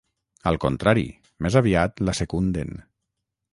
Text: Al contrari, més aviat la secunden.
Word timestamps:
Al 0.51 0.55
contrari, 0.63 1.03
més 1.47 1.57
aviat 1.63 2.03
la 2.09 2.19
secunden. 2.23 2.75